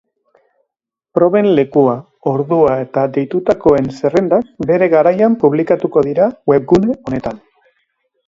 [1.17, 1.91] Proben lekua,
[2.31, 7.41] ordua eta deitutakoen zerrendak bere garaian publikatuko dira webgune honetan.